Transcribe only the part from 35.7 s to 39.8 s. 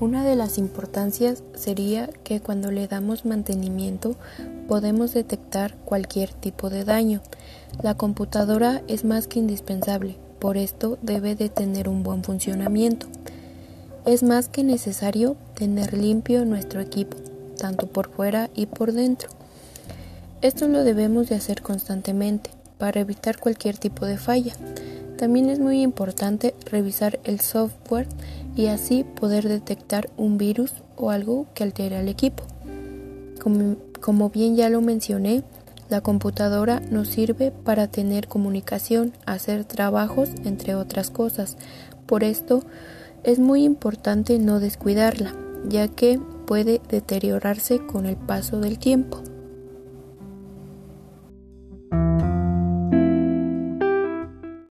la computadora nos sirve para tener comunicación, hacer